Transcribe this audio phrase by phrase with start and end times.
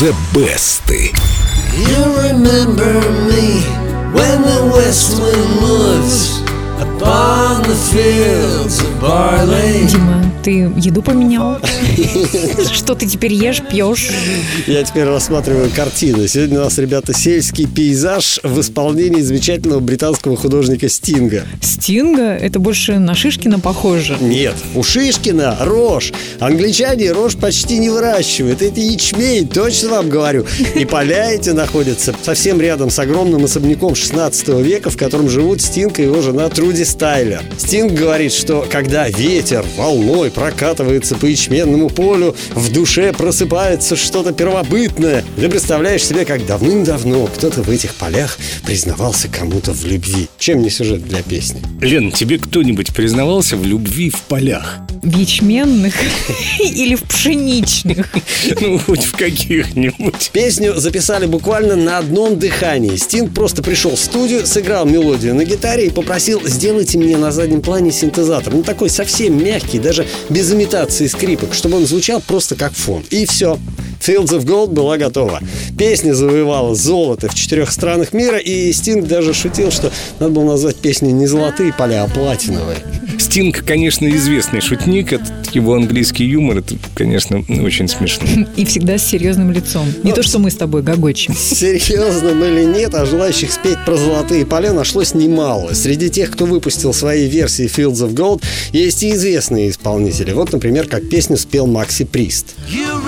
[0.00, 0.88] The Best.
[0.88, 2.94] You remember
[3.28, 3.60] me
[4.16, 6.39] when the west wind moves
[9.86, 11.58] Дима, ты еду поменял?
[12.72, 14.08] Что ты теперь ешь, пьешь?
[14.66, 16.26] Я теперь рассматриваю картину.
[16.28, 21.44] Сегодня у нас, ребята, сельский пейзаж в исполнении замечательного британского художника Стинга.
[21.62, 22.34] Стинга?
[22.34, 24.18] Это больше на Шишкина похоже.
[24.20, 26.12] Нет, у Шишкина рожь.
[26.38, 28.62] Англичане рожь почти не выращивают.
[28.62, 30.46] Это ячмень, точно вам говорю.
[30.74, 35.98] И поля эти находятся совсем рядом с огромным особняком 16 века, в котором живут Стинг
[35.98, 37.42] и его жена Труди Стайлер.
[37.70, 45.24] Стинг говорит, что когда ветер волной прокатывается по ячменному полю, в душе просыпается что-то первобытное.
[45.36, 50.26] Ты представляешь себе, как давным-давно кто-то в этих полях признавался кому-то в любви.
[50.36, 51.62] Чем не сюжет для песни?
[51.80, 54.78] Лен, тебе кто-нибудь признавался в любви в полях?
[55.04, 55.94] В ячменных
[56.58, 58.08] или в пшеничных?
[58.60, 60.30] Ну, хоть в каких-нибудь.
[60.32, 62.96] Песню записали буквально на одном дыхании.
[62.96, 67.59] Стинг просто пришел в студию, сыграл мелодию на гитаре и попросил «сделайте мне на заднем
[67.60, 68.52] плане синтезатор».
[68.52, 73.04] Ну, такой совсем мягкий, даже без имитации скрипок, чтобы он звучал просто как фон.
[73.10, 73.58] И все.
[74.00, 75.40] Fields of Gold была готова.
[75.78, 80.76] Песня завоевала золото в четырех странах мира, и Стинг даже шутил, что надо было назвать
[80.76, 82.78] песню не «Золотые поля», а «Платиновые».
[83.30, 85.12] Стинг, конечно, известный шутник.
[85.12, 88.26] Этот его английский юмор, это, конечно, очень смешно.
[88.56, 89.86] И всегда с серьезным лицом.
[90.02, 91.32] Не то, что мы с тобой гогочем.
[91.36, 95.74] Серьезным или нет, а желающих спеть про золотые поля нашлось немало.
[95.74, 98.42] Среди тех, кто выпустил свои версии Fields of Gold,
[98.72, 100.32] есть и известные исполнители.
[100.32, 102.56] Вот, например, как песню спел Макси Прист.
[102.68, 102.99] You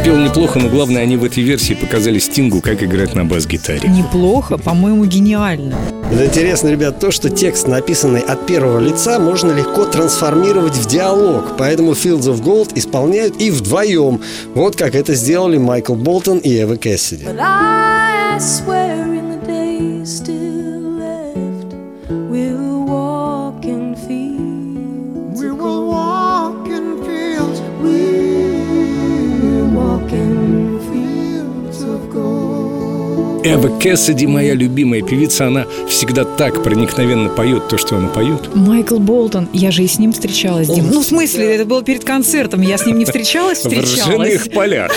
[0.00, 3.86] Спел неплохо, но главное, они в этой версии показали Стингу, как играть на бас-гитаре.
[3.86, 5.76] Неплохо, по-моему, гениально.
[6.10, 11.58] Это интересно, ребят, то, что текст, написанный от первого лица, можно легко трансформировать в диалог.
[11.58, 14.22] Поэтому Fields of Gold исполняют и вдвоем.
[14.54, 17.26] Вот как это сделали Майкл Болтон и Эва Кэссиди.
[17.26, 18.89] But I swear
[33.42, 38.54] Эва Кэссиди, моя любимая певица, она всегда так проникновенно поет то, что она поет.
[38.54, 40.90] Майкл Болтон, я же и с ним встречалась, Дим.
[40.90, 42.60] Ну, в смысле, это было перед концертом.
[42.60, 44.34] Я с ним не встречалась, В встречалась.
[44.34, 44.92] ржаных полях.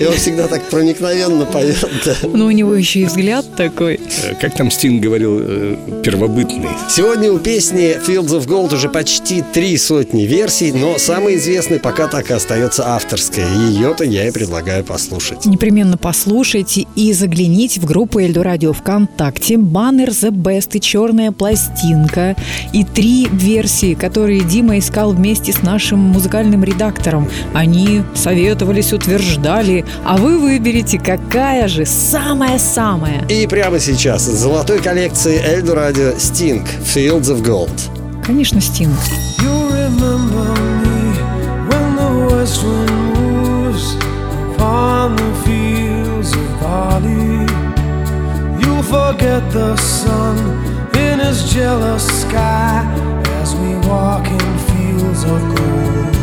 [0.00, 1.86] И он всегда так проникновенно поет.
[2.32, 4.00] Но у него еще и взгляд такой.
[4.24, 6.68] Э, Как там Стинг говорил, э, первобытный.
[6.90, 12.08] Сегодня у песни Fields of Gold уже почти три сотни версий, но самой известной пока
[12.08, 13.46] так и остается авторская.
[13.68, 15.46] Ее-то я и предлагаю послушать.
[15.46, 19.58] Непременно послушайте и загляните в группу Эльдо Радио ВКонтакте.
[19.58, 22.34] Баннер The Best и черная пластинка.
[22.72, 27.28] И три версии, которые Дима искал вместе с нашим музыкальным редактором.
[27.52, 29.84] Они советовались, утверждали.
[30.02, 33.26] А вы выберете, какая же самая-самая.
[33.28, 38.24] И прямо сейчас из золотой коллекции Эльдо Радио Sting Fields of Gold.
[38.24, 38.96] Конечно, Стинг.
[39.42, 39.64] You
[48.94, 50.36] forget the sun
[51.04, 52.84] in his jealous sky
[53.40, 56.14] as we walk in fields of gold.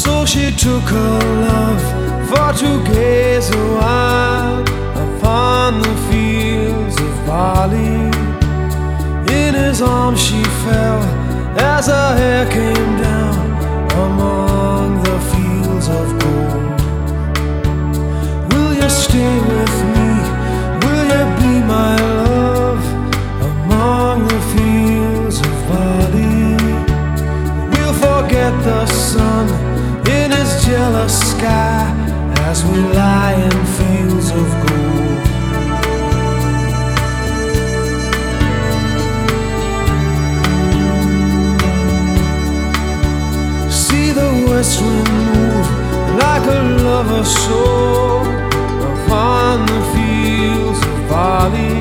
[0.00, 1.84] So she took her love
[2.30, 4.60] for to gaze a while
[5.06, 7.96] upon the fields of barley.
[9.40, 11.02] In his arms she fell
[11.76, 12.79] as her hair came
[47.24, 48.22] soul
[48.92, 51.80] upon the fields of barley.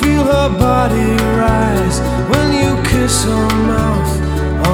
[0.00, 4.12] Feel her body rise when you kiss her mouth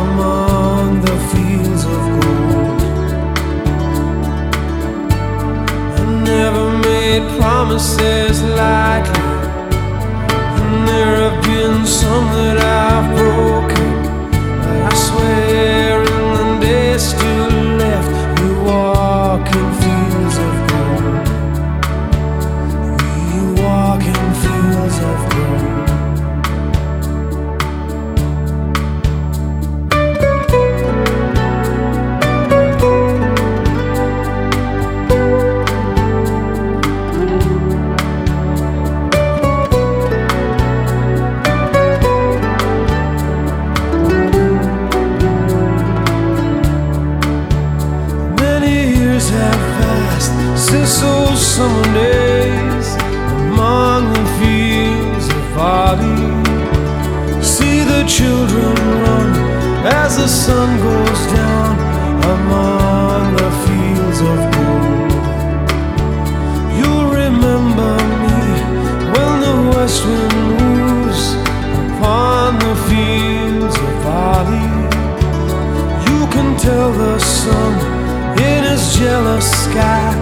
[0.03, 2.81] among the fields of gold.
[6.01, 9.31] I never made promises lightly,
[10.61, 12.56] and there have been some that
[78.99, 80.15] jealous sky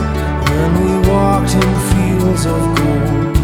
[0.50, 3.36] when we walked in fields of gold.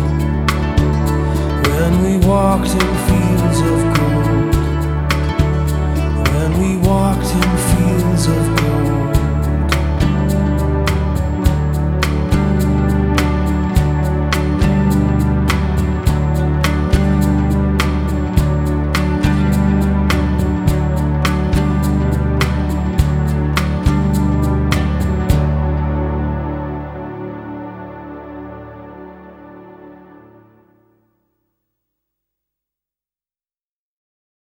[1.68, 3.89] When we walked in fields of gold.